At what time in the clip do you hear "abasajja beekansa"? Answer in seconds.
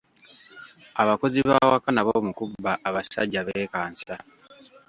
2.87-4.13